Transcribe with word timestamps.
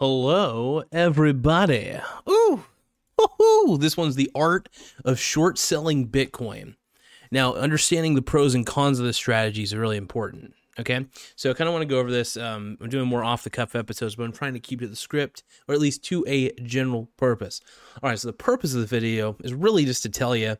Hello, 0.00 0.82
everybody. 0.92 1.94
Ooh, 2.26 2.64
Woo-hoo! 3.18 3.76
this 3.76 3.98
one's 3.98 4.14
the 4.14 4.30
art 4.34 4.70
of 5.04 5.20
short 5.20 5.58
selling 5.58 6.08
Bitcoin. 6.08 6.76
Now, 7.30 7.52
understanding 7.52 8.14
the 8.14 8.22
pros 8.22 8.54
and 8.54 8.64
cons 8.64 8.98
of 8.98 9.04
this 9.04 9.18
strategy 9.18 9.62
is 9.62 9.76
really 9.76 9.98
important. 9.98 10.54
Okay, 10.78 11.04
so 11.36 11.50
I 11.50 11.52
kind 11.52 11.68
of 11.68 11.74
want 11.74 11.82
to 11.82 11.94
go 11.94 11.98
over 11.98 12.10
this. 12.10 12.38
Um, 12.38 12.78
I'm 12.80 12.88
doing 12.88 13.08
more 13.08 13.22
off 13.22 13.44
the 13.44 13.50
cuff 13.50 13.76
episodes, 13.76 14.16
but 14.16 14.24
I'm 14.24 14.32
trying 14.32 14.54
to 14.54 14.58
keep 14.58 14.80
to 14.80 14.86
the 14.86 14.96
script, 14.96 15.44
or 15.68 15.74
at 15.74 15.82
least 15.82 16.02
to 16.04 16.24
a 16.26 16.50
general 16.62 17.10
purpose. 17.18 17.60
All 18.02 18.08
right, 18.08 18.18
so 18.18 18.28
the 18.28 18.32
purpose 18.32 18.72
of 18.72 18.80
the 18.80 18.86
video 18.86 19.36
is 19.44 19.52
really 19.52 19.84
just 19.84 20.02
to 20.04 20.08
tell 20.08 20.34
you 20.34 20.56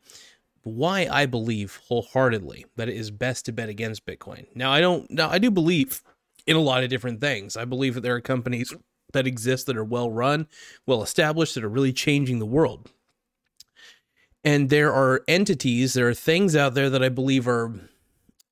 why 0.64 1.09
I 1.11 1.25
believe 1.25 1.80
wholeheartedly 1.88 2.66
that 2.77 2.91
it 2.91 2.96
is 2.96 3.11
best 3.11 3.46
to 3.46 3.52
bet 3.52 3.70
against 3.70 4.04
Bitcoin. 4.04 4.48
Now, 4.54 4.70
I 4.70 4.82
don't. 4.82 5.11
Now, 5.11 5.30
I 5.30 5.38
do 5.38 5.50
believe 5.50 6.02
in 6.46 6.57
a 6.57 6.61
lot 6.61 6.84
of 6.84 6.91
different 6.91 7.22
things. 7.22 7.57
I 7.57 7.64
believe 7.64 7.95
that 7.95 8.02
there 8.02 8.14
are 8.14 8.20
companies 8.20 8.75
that 9.12 9.27
exist 9.27 9.66
that 9.66 9.77
are 9.77 9.84
well 9.84 10.10
run, 10.10 10.46
well 10.87 11.02
established, 11.02 11.55
that 11.55 11.64
are 11.64 11.69
really 11.69 11.92
changing 11.92 12.38
the 12.38 12.46
world. 12.46 12.91
And 14.42 14.70
there 14.70 14.92
are 14.92 15.23
entities, 15.28 15.92
there 15.92 16.09
are 16.09 16.14
things 16.14 16.56
out 16.56 16.74
there 16.74 16.88
that 16.88 17.02
I 17.02 17.10
believe 17.10 17.46
are, 17.46 17.74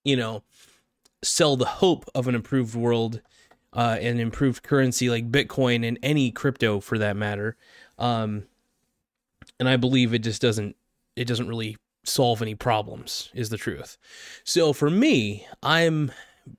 you 0.04 0.16
know, 0.16 0.42
sell 1.22 1.56
the 1.56 1.64
hope 1.64 2.04
of 2.14 2.28
an 2.28 2.34
improved 2.34 2.74
world 2.74 3.22
uh, 3.72 3.96
and 4.00 4.20
improved 4.20 4.62
currency 4.62 5.08
like 5.08 5.30
Bitcoin 5.30 5.86
and 5.86 5.98
any 6.02 6.30
crypto 6.30 6.80
for 6.80 6.98
that 6.98 7.16
matter. 7.16 7.56
Um, 7.98 8.44
and 9.58 9.68
I 9.68 9.76
believe 9.76 10.14
it 10.14 10.20
just 10.20 10.42
doesn't 10.42 10.76
it 11.16 11.26
doesn't 11.26 11.48
really 11.48 11.76
solve 12.04 12.40
any 12.42 12.54
problems 12.54 13.30
is 13.34 13.50
the 13.50 13.56
truth. 13.56 13.98
So 14.44 14.72
for 14.72 14.88
me, 14.88 15.46
I'm 15.62 16.12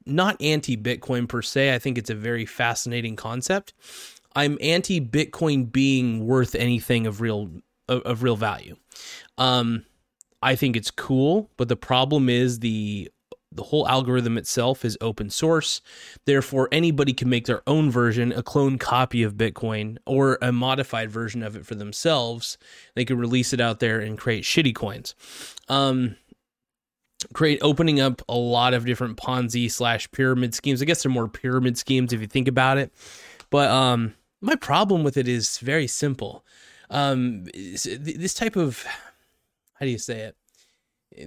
not 0.06 0.42
anti 0.42 0.78
Bitcoin 0.78 1.28
per 1.28 1.42
se. 1.42 1.74
I 1.74 1.80
think 1.80 1.98
it's 1.98 2.10
a 2.10 2.16
very 2.16 2.46
fascinating 2.46 3.16
concept. 3.16 3.74
I'm 4.36 4.58
anti 4.62 5.02
Bitcoin 5.02 5.72
being 5.72 6.26
worth 6.26 6.56
anything 6.56 7.08
of 7.08 7.22
real 7.22 7.50
of, 7.88 8.02
of 8.02 8.24
real 8.24 8.36
value. 8.36 8.76
Um, 9.38 9.86
I 10.42 10.56
think 10.56 10.76
it's 10.76 10.92
cool, 10.92 11.50
but 11.58 11.68
the 11.68 11.76
problem 11.76 12.30
is 12.30 12.60
the 12.60 13.12
the 13.52 13.64
whole 13.64 13.88
algorithm 13.88 14.38
itself 14.38 14.86
is 14.86 14.98
open 15.02 15.30
source. 15.30 15.82
Therefore, 16.26 16.70
anybody 16.72 17.14
can 17.14 17.30
make 17.30 17.46
their 17.46 17.64
own 17.66 17.90
version, 17.90 18.32
a 18.32 18.44
clone 18.44 18.78
copy 18.78 19.24
of 19.24 19.36
Bitcoin, 19.36 19.98
or 20.06 20.38
a 20.42 20.52
modified 20.52 21.10
version 21.10 21.42
of 21.42 21.56
it 21.56 21.66
for 21.66 21.76
themselves. 21.76 22.58
They 22.96 23.06
can 23.06 23.18
release 23.18 23.52
it 23.52 23.60
out 23.60 23.80
there 23.80 24.00
and 24.00 24.18
create 24.20 24.44
shitty 24.44 24.76
coins. 24.76 25.16
Um, 25.68 26.16
create 27.34 27.60
opening 27.62 28.00
up 28.00 28.22
a 28.30 28.36
lot 28.36 28.74
of 28.74 28.86
different 28.86 29.18
Ponzi 29.18 29.70
slash 29.72 30.10
pyramid 30.12 30.54
schemes. 30.54 30.82
I 30.82 30.86
guess 30.86 31.04
they're 31.04 31.12
more 31.12 31.28
pyramid 31.28 31.78
schemes 31.78 32.14
if 32.14 32.22
you 32.22 32.28
think 32.28 32.48
about 32.48 32.78
it. 32.78 32.92
But 33.50 33.70
um, 33.70 34.16
my 34.42 34.56
problem 34.56 35.04
with 35.04 35.18
it 35.18 35.28
is 35.28 35.58
very 35.58 35.88
simple. 35.88 36.46
Um, 36.90 37.46
this 37.54 38.34
type 38.34 38.56
of 38.56 38.86
how 39.80 39.86
do 39.86 39.92
you 39.92 39.98
say 39.98 40.20
it? 40.20 40.36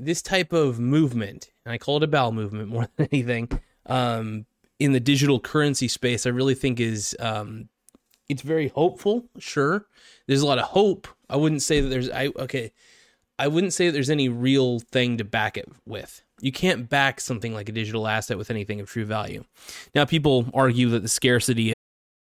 This 0.01 0.23
type 0.23 0.53
of 0.53 0.79
movement, 0.79 1.51
and 1.65 1.73
I 1.73 1.79
call 1.79 1.97
it 1.97 2.03
a 2.03 2.06
bowel 2.06 2.33
movement 2.33 2.69
more 2.71 2.89
than 2.97 3.09
anything. 3.11 3.49
Um, 3.87 4.47
in 4.79 4.93
the 4.93 5.01
digital 5.01 5.41
currency 5.41 5.89
space, 5.89 6.27
I 6.27 6.31
really 6.31 6.55
think 6.55 6.81
is 6.81 7.17
um, 7.21 7.69
it's 8.29 8.43
very 8.43 8.69
hopeful. 8.69 9.27
Sure, 9.39 9.87
there's 10.27 10.43
a 10.43 10.47
lot 10.47 10.59
of 10.59 10.65
hope. 10.65 11.09
I 11.29 11.37
wouldn't 11.37 11.62
say 11.62 11.81
that 11.81 11.89
there's 11.89 12.11
I 12.11 12.29
okay 12.39 12.73
I 13.43 13.48
wouldn't 13.48 13.73
say 13.73 13.87
that 13.87 13.93
there's 13.93 14.09
any 14.09 14.29
real 14.29 14.79
thing 14.79 15.19
to 15.19 15.25
back 15.25 15.57
it 15.57 15.69
with. 15.85 16.23
You 16.41 16.53
can't 16.53 16.89
back 16.89 17.21
something 17.21 17.53
like 17.53 17.69
a 17.69 17.73
digital 17.73 18.07
asset 18.07 18.39
with 18.39 18.53
anything 18.53 18.79
of 18.79 18.89
true 18.89 19.05
value. 19.05 19.43
Now, 19.97 20.05
people 20.05 20.47
argue 20.55 20.89
that 20.91 21.01
the 21.01 21.09
scarcity. 21.09 21.73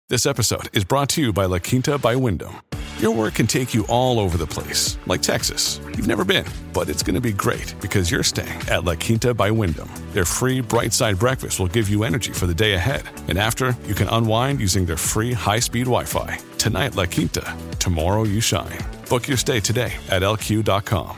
This 0.08 0.24
episode 0.24 0.70
is 0.72 0.82
brought 0.82 1.10
to 1.10 1.20
you 1.20 1.30
by 1.30 1.44
La 1.44 1.58
Quinta 1.58 1.98
by 1.98 2.16
Wyndham. 2.16 2.62
Your 3.00 3.12
work 3.12 3.36
can 3.36 3.46
take 3.46 3.72
you 3.72 3.86
all 3.86 4.20
over 4.20 4.36
the 4.36 4.46
place, 4.46 4.98
like 5.06 5.22
Texas. 5.22 5.80
You've 5.86 6.06
never 6.06 6.22
been, 6.22 6.44
but 6.74 6.90
it's 6.90 7.02
going 7.02 7.14
to 7.14 7.20
be 7.20 7.32
great 7.32 7.74
because 7.80 8.10
you're 8.10 8.22
staying 8.22 8.60
at 8.68 8.84
La 8.84 8.94
Quinta 8.94 9.32
by 9.32 9.50
Wyndham. 9.50 9.88
Their 10.12 10.26
free 10.26 10.60
bright 10.60 10.92
side 10.92 11.18
breakfast 11.18 11.58
will 11.58 11.68
give 11.68 11.88
you 11.88 12.04
energy 12.04 12.34
for 12.34 12.46
the 12.46 12.52
day 12.52 12.74
ahead. 12.74 13.04
And 13.28 13.38
after, 13.38 13.74
you 13.86 13.94
can 13.94 14.06
unwind 14.08 14.60
using 14.60 14.84
their 14.84 14.98
free 14.98 15.32
high 15.32 15.60
speed 15.60 15.86
Wi 15.86 16.04
Fi. 16.04 16.36
Tonight, 16.58 16.94
La 16.94 17.06
Quinta. 17.06 17.56
Tomorrow, 17.78 18.24
you 18.24 18.38
shine. 18.38 18.78
Book 19.08 19.28
your 19.28 19.38
stay 19.38 19.60
today 19.60 19.94
at 20.10 20.20
lq.com. 20.20 21.16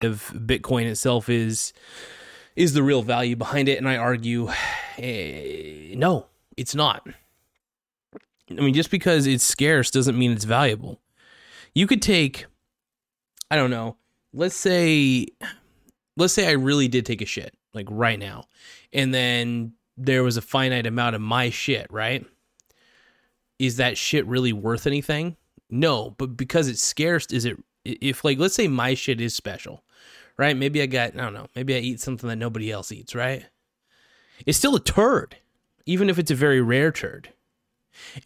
If 0.00 0.30
Bitcoin 0.30 0.86
itself 0.86 1.28
is 1.28 1.74
is 2.56 2.72
the 2.72 2.82
real 2.82 3.02
value 3.02 3.36
behind 3.36 3.68
it, 3.68 3.76
and 3.76 3.86
I 3.86 3.98
argue, 3.98 4.48
eh, 4.96 5.92
no, 5.96 6.28
it's 6.56 6.74
not. 6.74 7.06
I 8.58 8.62
mean, 8.62 8.74
just 8.74 8.90
because 8.90 9.26
it's 9.26 9.44
scarce 9.44 9.90
doesn't 9.90 10.18
mean 10.18 10.32
it's 10.32 10.44
valuable. 10.44 11.00
You 11.74 11.86
could 11.86 12.02
take, 12.02 12.46
I 13.50 13.56
don't 13.56 13.70
know, 13.70 13.96
let's 14.32 14.56
say, 14.56 15.26
let's 16.16 16.32
say 16.32 16.48
I 16.48 16.52
really 16.52 16.88
did 16.88 17.06
take 17.06 17.22
a 17.22 17.26
shit, 17.26 17.54
like 17.74 17.86
right 17.90 18.18
now, 18.18 18.44
and 18.92 19.14
then 19.14 19.72
there 19.96 20.22
was 20.22 20.36
a 20.36 20.42
finite 20.42 20.86
amount 20.86 21.16
of 21.16 21.22
my 21.22 21.50
shit, 21.50 21.86
right? 21.90 22.24
Is 23.58 23.76
that 23.76 23.96
shit 23.96 24.26
really 24.26 24.52
worth 24.52 24.86
anything? 24.86 25.36
No, 25.70 26.10
but 26.18 26.36
because 26.36 26.68
it's 26.68 26.82
scarce, 26.82 27.26
is 27.26 27.44
it? 27.44 27.56
If 27.84 28.24
like, 28.24 28.38
let's 28.38 28.54
say 28.54 28.68
my 28.68 28.94
shit 28.94 29.20
is 29.20 29.34
special, 29.34 29.82
right? 30.36 30.56
Maybe 30.56 30.82
I 30.82 30.86
got, 30.86 31.14
I 31.14 31.22
don't 31.22 31.34
know, 31.34 31.48
maybe 31.56 31.74
I 31.74 31.78
eat 31.78 32.00
something 32.00 32.28
that 32.28 32.36
nobody 32.36 32.70
else 32.70 32.92
eats, 32.92 33.14
right? 33.14 33.46
It's 34.46 34.58
still 34.58 34.76
a 34.76 34.80
turd, 34.80 35.36
even 35.86 36.10
if 36.10 36.18
it's 36.18 36.30
a 36.30 36.34
very 36.36 36.60
rare 36.60 36.92
turd, 36.92 37.30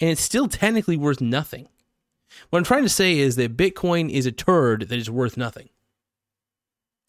and 0.01 0.11
it's 0.11 0.21
still 0.21 0.49
technically 0.49 0.97
worth 0.97 1.21
nothing. 1.21 1.69
What 2.51 2.59
I'm 2.59 2.65
trying 2.65 2.83
to 2.83 2.89
say 2.89 3.19
is 3.19 3.37
that 3.37 3.57
Bitcoin 3.57 4.11
is 4.11 4.27
a 4.27 4.33
turd 4.33 4.89
that 4.89 4.99
is 4.99 5.11
worth 5.11 5.37
nothing. 5.37 5.69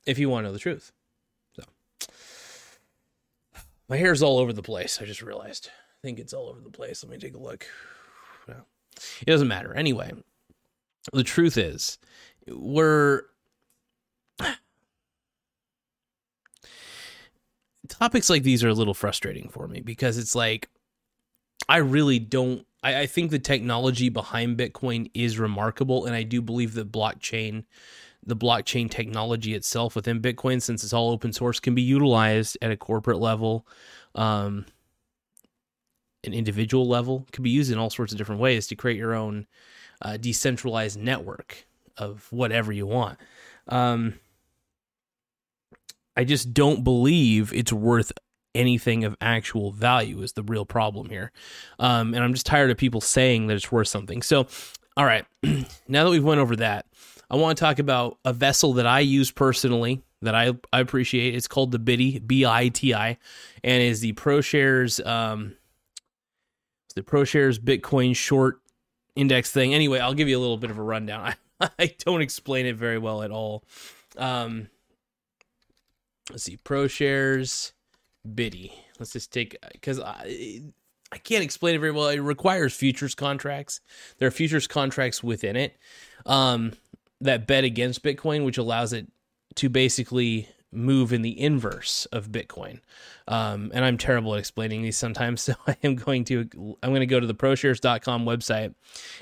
If 0.06 0.18
you 0.18 0.30
want 0.30 0.44
to 0.46 0.50
know 0.50 0.54
the 0.54 0.60
truth, 0.60 0.92
so 1.54 1.64
my 3.90 3.98
hair's 3.98 4.24
all 4.24 4.40
over 4.40 4.54
the 4.54 4.64
place. 4.64 5.00
I 5.02 5.06
just 5.06 5.22
realized. 5.22 5.70
I 5.70 6.00
think 6.02 6.20
it's 6.20 6.34
all 6.34 6.48
over 6.48 6.62
the 6.62 6.70
place. 6.70 7.04
Let 7.04 7.12
me 7.12 7.18
take 7.18 7.36
a 7.36 7.40
look. 7.40 7.68
It 9.22 9.28
doesn't 9.28 9.48
matter. 9.48 9.74
Anyway, 9.74 10.12
the 11.14 11.24
truth 11.24 11.58
is, 11.58 11.98
we're 12.48 13.24
topics 17.88 18.30
like 18.30 18.44
these 18.44 18.64
are 18.64 18.70
a 18.70 18.74
little 18.74 18.94
frustrating 18.94 19.50
for 19.50 19.68
me 19.68 19.82
because 19.82 20.18
it's 20.18 20.36
like 20.36 20.70
I 21.70 21.78
really 21.78 22.20
don't. 22.20 22.66
I, 22.84 23.02
I, 23.02 23.06
think 23.08 23.32
the 23.32 23.40
technology 23.40 24.10
behind 24.10 24.58
Bitcoin 24.58 25.10
is 25.14 25.40
remarkable, 25.40 26.06
and 26.06 26.16
I 26.16 26.24
do 26.24 26.42
believe 26.42 26.74
that 26.76 26.92
blockchain, 26.92 27.66
the 28.26 28.36
blockchain 28.36 28.90
technology 28.90 29.54
itself 29.54 29.96
within 29.96 30.22
Bitcoin, 30.22 30.62
since 30.62 30.84
it's 30.84 30.94
all 30.94 31.12
open 31.12 31.34
source, 31.34 31.60
can 31.60 31.76
be 31.76 31.82
utilized 31.82 32.58
at 32.62 32.72
a 32.72 32.78
corporate 32.78 33.20
level. 33.20 33.68
Um, 34.16 34.66
an 36.24 36.34
individual 36.34 36.88
level 36.88 37.26
could 37.32 37.44
be 37.44 37.50
used 37.50 37.72
in 37.72 37.78
all 37.78 37.90
sorts 37.90 38.12
of 38.12 38.18
different 38.18 38.42
ways 38.42 38.68
to 38.68 38.76
create 38.76 38.98
your 38.98 39.14
own 39.14 39.48
uh, 40.02 40.18
decentralized 40.18 41.00
network 41.00 41.66
of 41.98 42.28
whatever 42.32 42.72
you 42.72 42.86
want. 42.86 43.18
Um, 43.68 44.20
I 46.16 46.24
just 46.24 46.54
don't 46.54 46.84
believe 46.84 47.54
it's 47.54 47.74
worth 47.74 48.12
anything 48.58 49.04
of 49.04 49.16
actual 49.22 49.72
value 49.72 50.22
is 50.22 50.34
the 50.34 50.44
real 50.44 50.66
problem 50.66 51.10
here. 51.10 51.32
Um, 51.80 52.14
and 52.14 52.24
I'm 52.24 52.34
just 52.34 52.46
tired 52.46 52.72
of 52.72 52.78
people 52.78 53.02
saying 53.02 53.48
that 53.48 53.56
it's 53.56 53.72
worth 53.72 53.88
something. 53.88 54.22
So, 54.22 54.48
all 54.96 55.06
right, 55.06 55.26
now 55.88 56.04
that 56.04 56.10
we've 56.10 56.24
went 56.24 56.42
over 56.42 56.56
that, 56.58 56.86
I 57.30 57.36
want 57.36 57.58
to 57.58 57.64
talk 57.64 57.80
about 57.80 58.18
a 58.26 58.34
vessel 58.34 58.74
that 58.74 58.88
I 58.88 59.02
use 59.02 59.32
personally 59.32 60.02
that 60.22 60.34
I, 60.34 60.54
I 60.74 60.80
appreciate. 60.80 61.36
It's 61.36 61.48
called 61.48 61.72
the 61.72 61.80
Biti, 61.80 62.26
B 62.26 62.46
I 62.46 62.70
T 62.70 62.94
I, 62.94 63.18
and 63.64 63.84
is 63.84 64.02
the 64.02 64.14
ProShares 64.14 65.06
um, 65.06 65.56
the 66.96 67.04
ProShares 67.04 67.60
Bitcoin 67.60 68.16
short 68.16 68.60
index 69.16 69.52
thing. 69.52 69.74
Anyway, 69.74 70.00
I'll 70.00 70.16
give 70.16 70.28
you 70.28 70.38
a 70.38 70.42
little 70.42 70.58
bit 70.58 70.72
of 70.72 70.78
a 70.78 70.82
rundown. 70.82 71.34
I, 71.60 71.70
I 71.80 71.96
don't 72.00 72.22
explain 72.22 72.66
it 72.66 72.76
very 72.76 72.98
well 72.98 73.22
at 73.22 73.32
all. 73.32 73.64
Um, 74.18 74.70
let's 76.32 76.44
see, 76.44 76.58
ProShares 76.58 77.74
Biti. 78.36 78.72
Let's 79.00 79.14
just 79.14 79.32
take 79.32 79.58
because 79.72 80.00
I 80.00 80.62
I 81.12 81.18
can't 81.18 81.44
explain 81.44 81.76
it 81.76 81.80
very 81.80 81.92
well. 81.92 82.10
It 82.10 82.20
requires 82.20 82.74
futures 82.74 83.16
contracts. 83.16 83.80
There 84.18 84.28
are 84.28 84.32
futures 84.32 84.68
contracts 84.68 85.24
within 85.24 85.56
it 85.56 85.78
um, 86.26 86.74
that 87.22 87.48
bet 87.48 87.64
against 87.64 88.04
Bitcoin, 88.04 88.44
which 88.44 88.58
allows 88.58 88.94
it 88.94 89.08
to 89.56 89.70
basically 89.70 90.50
move 90.72 91.14
in 91.14 91.22
the 91.22 91.40
inverse 91.40 92.06
of 92.12 92.30
Bitcoin. 92.30 92.82
Um, 93.28 93.72
and 93.74 93.86
I'm 93.86 93.98
terrible 93.98 94.34
at 94.34 94.40
explaining 94.40 94.82
these 94.82 94.98
sometimes, 94.98 95.42
so 95.44 95.54
I 95.66 95.78
am 95.84 95.96
going 95.96 96.26
to 96.26 96.50
I'm 96.84 96.92
going 96.92 97.00
to 97.00 97.06
go 97.06 97.20
to 97.20 97.28
the 97.28 97.36
ProShares.com 97.36 98.26
website 98.26 98.74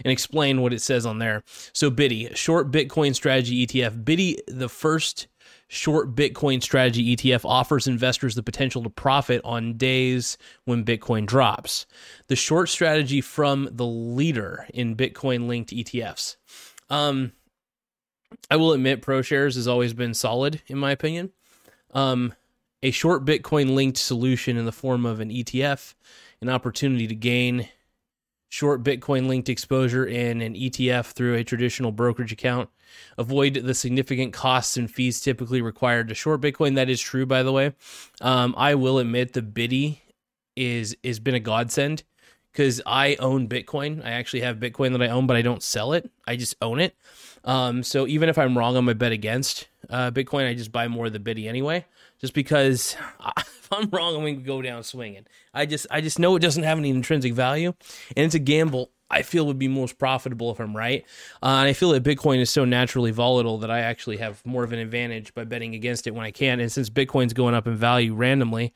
and 0.03 0.11
explain 0.11 0.61
what 0.61 0.73
it 0.73 0.81
says 0.81 1.05
on 1.05 1.19
there. 1.19 1.43
So 1.73 1.91
Biti, 1.91 2.35
short 2.35 2.71
Bitcoin 2.71 3.13
strategy 3.13 3.65
ETF. 3.65 4.03
Biti, 4.03 4.39
the 4.47 4.69
first 4.69 5.27
short 5.67 6.15
Bitcoin 6.15 6.61
strategy 6.61 7.15
ETF 7.15 7.41
offers 7.45 7.87
investors 7.87 8.35
the 8.35 8.43
potential 8.43 8.83
to 8.83 8.89
profit 8.89 9.41
on 9.43 9.77
days 9.77 10.37
when 10.65 10.85
Bitcoin 10.85 11.25
drops. 11.25 11.85
The 12.27 12.35
short 12.35 12.69
strategy 12.69 13.21
from 13.21 13.69
the 13.71 13.85
leader 13.85 14.67
in 14.73 14.95
Bitcoin 14.95 15.47
linked 15.47 15.71
ETFs. 15.71 16.35
Um, 16.89 17.31
I 18.49 18.57
will 18.57 18.73
admit, 18.73 19.01
ProShares 19.01 19.55
has 19.55 19.67
always 19.67 19.93
been 19.93 20.13
solid, 20.13 20.61
in 20.67 20.77
my 20.77 20.91
opinion. 20.91 21.31
Um, 21.93 22.33
a 22.83 22.91
short 22.91 23.25
Bitcoin 23.25 23.73
linked 23.73 23.97
solution 23.97 24.57
in 24.57 24.65
the 24.65 24.71
form 24.71 25.05
of 25.05 25.19
an 25.19 25.29
ETF, 25.29 25.95
an 26.41 26.49
opportunity 26.49 27.07
to 27.07 27.15
gain 27.15 27.69
short 28.49 28.83
Bitcoin 28.83 29.27
linked 29.27 29.49
exposure 29.49 30.05
in 30.05 30.41
an 30.41 30.53
ETF 30.53 31.07
through 31.07 31.35
a 31.35 31.43
traditional 31.43 31.91
brokerage 31.91 32.31
account. 32.31 32.69
Avoid 33.17 33.55
the 33.55 33.73
significant 33.73 34.33
costs 34.33 34.77
and 34.77 34.89
fees 34.89 35.19
typically 35.19 35.61
required 35.61 36.07
to 36.07 36.15
short 36.15 36.41
Bitcoin. 36.41 36.75
That 36.75 36.89
is 36.89 37.01
true, 37.01 37.25
by 37.25 37.43
the 37.43 37.51
way. 37.51 37.73
Um, 38.21 38.53
I 38.57 38.75
will 38.75 38.99
admit 38.99 39.33
the 39.33 39.41
Biti 39.41 39.99
is 40.55 40.95
is 41.03 41.19
been 41.19 41.35
a 41.35 41.39
godsend 41.39 42.03
because 42.55 42.81
I 42.85 43.17
own 43.19 43.49
Bitcoin. 43.49 44.03
I 44.05 44.11
actually 44.11 44.39
have 44.41 44.57
Bitcoin 44.57 44.93
that 44.93 45.01
I 45.01 45.09
own, 45.09 45.27
but 45.27 45.35
I 45.35 45.41
don't 45.41 45.61
sell 45.61 45.91
it. 45.91 46.09
I 46.25 46.37
just 46.37 46.55
own 46.61 46.79
it. 46.79 46.95
Um, 47.43 47.83
so 47.83 48.07
even 48.07 48.29
if 48.29 48.37
I'm 48.37 48.57
wrong 48.57 48.77
on 48.77 48.85
my 48.85 48.93
bet 48.93 49.11
against 49.11 49.67
uh, 49.89 50.09
Bitcoin, 50.09 50.49
I 50.49 50.53
just 50.53 50.71
buy 50.71 50.87
more 50.87 51.07
of 51.07 51.13
the 51.13 51.19
Biti 51.19 51.49
anyway, 51.49 51.85
just 52.21 52.33
because 52.33 52.95
if 53.37 53.67
I'm 53.73 53.89
wrong, 53.89 54.15
I'm 54.15 54.21
going 54.21 54.37
to 54.37 54.41
go 54.41 54.61
down 54.61 54.83
swinging. 54.83 55.25
I 55.53 55.65
just 55.65 55.85
I 55.91 55.99
just 55.99 56.17
know 56.17 56.37
it 56.37 56.39
doesn't 56.39 56.63
have 56.63 56.77
any 56.77 56.91
intrinsic 56.91 57.33
value, 57.33 57.73
and 58.15 58.25
it's 58.25 58.35
a 58.35 58.39
gamble. 58.39 58.91
I 59.11 59.21
feel 59.21 59.45
would 59.47 59.59
be 59.59 59.67
most 59.67 59.97
profitable 59.97 60.49
if 60.51 60.59
I'm 60.59 60.75
right. 60.75 61.03
Uh, 61.43 61.59
and 61.59 61.67
I 61.67 61.73
feel 61.73 61.91
that 61.91 62.03
Bitcoin 62.03 62.39
is 62.39 62.49
so 62.49 62.63
naturally 62.63 63.11
volatile 63.11 63.57
that 63.59 63.69
I 63.69 63.81
actually 63.81 64.17
have 64.17 64.43
more 64.45 64.63
of 64.63 64.71
an 64.71 64.79
advantage 64.79 65.33
by 65.33 65.43
betting 65.43 65.75
against 65.75 66.07
it 66.07 66.15
when 66.15 66.25
I 66.25 66.31
can. 66.31 66.59
And 66.59 66.71
since 66.71 66.89
Bitcoin's 66.89 67.33
going 67.33 67.53
up 67.53 67.67
in 67.67 67.75
value 67.75 68.15
randomly, 68.15 68.73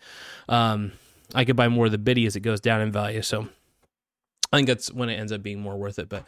um, 0.48 0.92
I 1.34 1.46
could 1.46 1.56
buy 1.56 1.68
more 1.68 1.88
of 1.88 1.92
the 1.92 1.98
Biti 1.98 2.28
as 2.28 2.36
it 2.36 2.42
goes 2.42 2.62
down 2.62 2.82
in 2.82 2.92
value. 2.92 3.24
So 3.24 3.50
I 4.52 4.58
think 4.58 4.68
that's 4.68 4.92
when 4.92 5.10
it 5.10 5.16
ends 5.16 5.32
up 5.32 5.44
being 5.44 5.60
more 5.60 5.78
worth 5.78 6.00
it. 6.00 6.10
But 6.10 6.26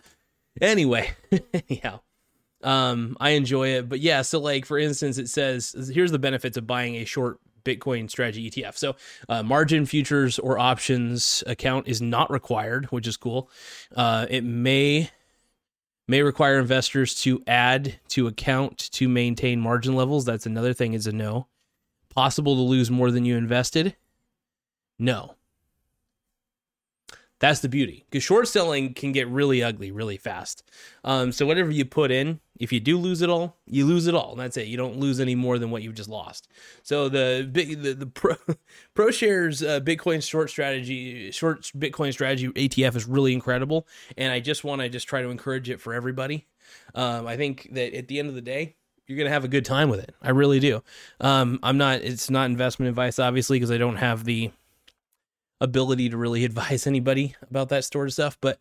anyway, 0.61 1.11
yeah. 1.67 1.97
Um, 2.63 3.17
I 3.19 3.31
enjoy 3.31 3.69
it, 3.69 3.89
but 3.89 3.99
yeah. 3.99 4.21
So, 4.21 4.39
like 4.39 4.65
for 4.65 4.77
instance, 4.77 5.17
it 5.17 5.29
says 5.29 5.91
here's 5.93 6.11
the 6.11 6.19
benefits 6.19 6.57
of 6.57 6.67
buying 6.67 6.95
a 6.95 7.05
short 7.05 7.39
Bitcoin 7.63 8.09
strategy 8.09 8.49
ETF. 8.49 8.77
So, 8.77 8.95
uh, 9.29 9.43
margin 9.43 9.85
futures 9.85 10.39
or 10.39 10.59
options 10.59 11.43
account 11.47 11.87
is 11.87 12.01
not 12.01 12.29
required, 12.31 12.85
which 12.85 13.07
is 13.07 13.17
cool. 13.17 13.49
Uh, 13.95 14.27
it 14.29 14.43
may 14.43 15.09
may 16.07 16.21
require 16.21 16.59
investors 16.59 17.15
to 17.15 17.41
add 17.47 17.99
to 18.09 18.27
account 18.27 18.77
to 18.91 19.07
maintain 19.07 19.59
margin 19.59 19.95
levels. 19.95 20.25
That's 20.25 20.45
another 20.45 20.73
thing. 20.73 20.93
Is 20.93 21.07
a 21.07 21.11
no. 21.11 21.47
Possible 22.09 22.55
to 22.55 22.61
lose 22.61 22.91
more 22.91 23.09
than 23.09 23.23
you 23.25 23.37
invested? 23.37 23.95
No. 24.99 25.35
That's 27.41 27.59
the 27.59 27.69
beauty 27.69 28.05
because 28.07 28.23
short 28.23 28.47
selling 28.47 28.93
can 28.93 29.11
get 29.11 29.27
really 29.27 29.63
ugly 29.63 29.91
really 29.91 30.15
fast. 30.15 30.63
Um, 31.03 31.31
so 31.31 31.47
whatever 31.47 31.71
you 31.71 31.85
put 31.85 32.11
in, 32.11 32.39
if 32.59 32.71
you 32.71 32.79
do 32.79 32.99
lose 32.99 33.23
it 33.23 33.31
all, 33.31 33.57
you 33.65 33.83
lose 33.83 34.05
it 34.05 34.13
all. 34.13 34.33
And 34.33 34.39
that's 34.39 34.57
it. 34.57 34.67
You 34.67 34.77
don't 34.77 34.97
lose 34.97 35.19
any 35.19 35.33
more 35.33 35.57
than 35.57 35.71
what 35.71 35.81
you've 35.81 35.95
just 35.95 36.07
lost. 36.07 36.47
So 36.83 37.09
the 37.09 37.49
big 37.51 37.81
the, 37.81 37.93
the 37.93 38.05
pro 38.05 38.35
ProShares 38.95 39.67
uh, 39.67 39.79
Bitcoin 39.79 40.23
short 40.23 40.51
strategy 40.51 41.31
short 41.31 41.63
Bitcoin 41.75 42.13
strategy 42.13 42.47
ETF 42.49 42.95
is 42.95 43.07
really 43.07 43.33
incredible, 43.33 43.87
and 44.15 44.31
I 44.31 44.39
just 44.39 44.63
want 44.63 44.81
to 44.81 44.89
just 44.89 45.07
try 45.07 45.23
to 45.23 45.29
encourage 45.29 45.67
it 45.67 45.81
for 45.81 45.95
everybody. 45.95 46.45
Um, 46.93 47.25
I 47.25 47.37
think 47.37 47.69
that 47.71 47.95
at 47.95 48.07
the 48.07 48.19
end 48.19 48.29
of 48.29 48.35
the 48.35 48.41
day, 48.41 48.75
you're 49.07 49.17
gonna 49.17 49.31
have 49.31 49.43
a 49.45 49.49
good 49.49 49.65
time 49.65 49.89
with 49.89 49.99
it. 49.99 50.13
I 50.21 50.29
really 50.29 50.59
do. 50.59 50.83
Um, 51.19 51.59
I'm 51.63 51.79
not. 51.79 52.01
It's 52.01 52.29
not 52.29 52.45
investment 52.45 52.89
advice, 52.89 53.17
obviously, 53.17 53.57
because 53.57 53.71
I 53.71 53.79
don't 53.79 53.95
have 53.97 54.25
the 54.25 54.51
ability 55.61 56.09
to 56.09 56.17
really 56.17 56.43
advise 56.45 56.85
anybody 56.85 57.35
about 57.49 57.69
that 57.69 57.85
sort 57.85 58.07
of 58.07 58.13
stuff, 58.13 58.37
but 58.41 58.59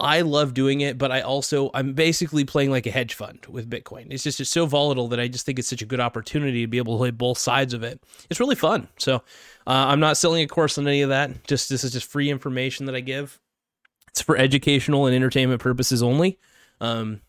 I 0.00 0.22
love 0.22 0.52
doing 0.52 0.80
it, 0.80 0.98
but 0.98 1.12
I 1.12 1.20
also 1.20 1.70
I'm 1.74 1.92
basically 1.92 2.44
playing 2.44 2.72
like 2.72 2.86
a 2.86 2.90
hedge 2.90 3.14
fund 3.14 3.46
with 3.48 3.70
Bitcoin. 3.70 4.08
It's 4.10 4.24
just 4.24 4.40
it's 4.40 4.50
so 4.50 4.66
volatile 4.66 5.06
that 5.08 5.20
I 5.20 5.28
just 5.28 5.46
think 5.46 5.60
it's 5.60 5.68
such 5.68 5.80
a 5.82 5.86
good 5.86 6.00
opportunity 6.00 6.62
to 6.62 6.66
be 6.66 6.78
able 6.78 6.94
to 6.94 6.98
play 6.98 7.10
both 7.12 7.38
sides 7.38 7.72
of 7.72 7.84
it. 7.84 8.02
It's 8.28 8.40
really 8.40 8.56
fun. 8.56 8.88
So 8.98 9.16
uh, 9.16 9.20
I'm 9.66 10.00
not 10.00 10.16
selling 10.16 10.42
a 10.42 10.48
course 10.48 10.76
on 10.76 10.88
any 10.88 11.02
of 11.02 11.10
that. 11.10 11.46
Just 11.46 11.68
this 11.68 11.84
is 11.84 11.92
just 11.92 12.10
free 12.10 12.30
information 12.30 12.86
that 12.86 12.96
I 12.96 13.00
give. 13.00 13.38
It's 14.08 14.20
for 14.20 14.36
educational 14.36 15.06
and 15.06 15.14
entertainment 15.14 15.60
purposes 15.60 16.02
only. 16.02 16.38
Um, 16.80 17.20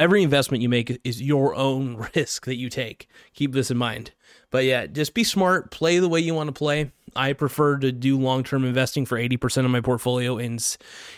every 0.00 0.24
investment 0.24 0.62
you 0.62 0.68
make 0.68 1.00
is 1.04 1.22
your 1.22 1.54
own 1.54 2.08
risk 2.16 2.46
that 2.46 2.56
you 2.56 2.68
take. 2.68 3.06
Keep 3.34 3.52
this 3.52 3.70
in 3.70 3.76
mind. 3.76 4.10
But 4.50 4.64
yeah, 4.64 4.86
just 4.86 5.14
be 5.14 5.22
smart, 5.22 5.70
play 5.70 6.00
the 6.00 6.08
way 6.08 6.18
you 6.18 6.34
want 6.34 6.48
to 6.48 6.52
play. 6.52 6.90
I 7.18 7.32
prefer 7.32 7.78
to 7.78 7.90
do 7.90 8.18
long-term 8.18 8.64
investing 8.64 9.04
for 9.04 9.18
80% 9.18 9.64
of 9.64 9.70
my 9.70 9.80
portfolio 9.80 10.38
in 10.38 10.58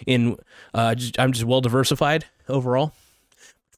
in 0.06 0.36
uh, 0.74 0.94
I'm 1.18 1.32
just 1.32 1.44
well 1.44 1.60
diversified 1.60 2.24
overall. 2.48 2.94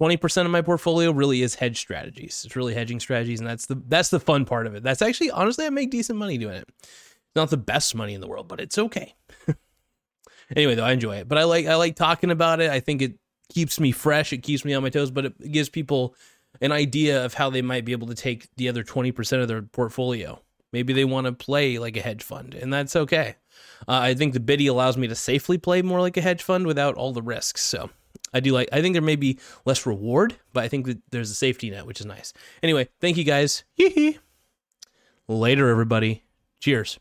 20% 0.01 0.45
of 0.45 0.51
my 0.51 0.63
portfolio 0.63 1.11
really 1.11 1.43
is 1.43 1.57
hedge 1.57 1.79
strategies. 1.79 2.45
It's 2.45 2.57
really 2.57 2.75
hedging 2.75 3.01
strategies 3.01 3.41
and 3.41 3.49
that's 3.49 3.67
the 3.67 3.83
that's 3.89 4.11
the 4.11 4.21
fun 4.21 4.45
part 4.45 4.67
of 4.67 4.75
it. 4.75 4.83
That's 4.83 5.03
actually 5.03 5.31
honestly 5.31 5.67
I 5.67 5.71
make 5.71 5.91
decent 5.91 6.19
money 6.19 6.39
doing 6.39 6.55
it. 6.55 6.69
It's 6.81 7.37
not 7.37 7.51
the 7.51 7.57
best 7.57 7.95
money 7.95 8.15
in 8.15 8.21
the 8.21 8.29
world, 8.29 8.49
but 8.49 8.61
it's 8.61 8.79
okay. 8.79 9.15
anyway, 10.57 10.75
though 10.75 10.85
I 10.85 10.93
enjoy 10.93 11.17
it. 11.17 11.29
But 11.29 11.39
I 11.39 11.45
like 11.45 11.67
I 11.67 11.75
like 11.75 11.97
talking 11.97 12.31
about 12.31 12.61
it. 12.61 12.71
I 12.71 12.81
think 12.81 13.03
it 13.03 13.19
keeps 13.53 13.81
me 13.81 13.93
fresh, 13.93 14.33
it 14.33 14.39
keeps 14.39 14.65
me 14.65 14.75
on 14.75 14.83
my 14.83 14.91
toes, 14.91 15.11
but 15.11 15.27
it 15.27 15.53
gives 15.53 15.69
people 15.69 16.15
an 16.61 16.73
idea 16.73 17.25
of 17.25 17.35
how 17.35 17.51
they 17.51 17.63
might 17.63 17.85
be 17.85 17.93
able 17.93 18.07
to 18.07 18.15
take 18.15 18.49
the 18.57 18.69
other 18.69 18.85
20% 18.85 19.43
of 19.43 19.49
their 19.49 19.63
portfolio. 19.63 20.41
Maybe 20.73 20.93
they 20.93 21.05
want 21.05 21.27
to 21.27 21.33
play 21.33 21.79
like 21.79 21.97
a 21.97 22.03
hedge 22.03 22.23
fund, 22.23 22.55
and 22.55 22.73
that's 22.73 22.97
okay. 22.97 23.37
Uh, 23.87 23.99
I 23.99 24.15
think 24.15 24.33
the 24.33 24.41
Biti 24.41 24.69
allows 24.69 24.97
me 24.97 25.09
to 25.09 25.15
safely 25.15 25.59
play 25.59 25.83
more 25.83 26.01
like 26.01 26.17
a 26.17 26.23
hedge 26.23 26.43
fund 26.43 26.67
without 26.67 26.95
all 26.95 27.13
the 27.13 27.23
risks. 27.23 27.63
So 27.63 27.91
I 28.33 28.41
do 28.41 28.53
like, 28.53 28.69
I 28.73 28.81
think 28.81 28.95
there 28.95 29.03
may 29.03 29.17
be 29.17 29.39
less 29.65 29.85
reward, 29.85 30.37
but 30.53 30.65
I 30.65 30.69
think 30.69 30.87
that 30.87 30.99
there's 31.11 31.31
a 31.31 31.35
safety 31.35 31.71
net, 31.71 31.87
which 31.87 32.01
is 32.01 32.07
nice. 32.07 32.33
Anyway, 32.63 32.89
thank 33.01 33.17
you 33.17 33.25
guys. 33.25 33.65
Later, 35.29 35.69
everybody. 35.69 36.25
Cheers. 36.61 36.99